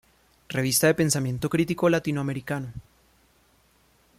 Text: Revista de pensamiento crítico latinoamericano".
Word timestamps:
Revista 0.49 0.87
de 0.87 0.95
pensamiento 0.95 1.47
crítico 1.47 1.87
latinoamericano". 1.87 2.73